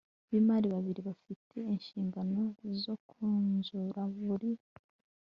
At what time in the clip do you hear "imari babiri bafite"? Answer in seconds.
0.39-1.55